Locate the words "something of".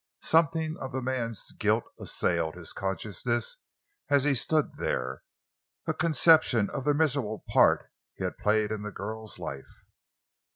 0.23-0.93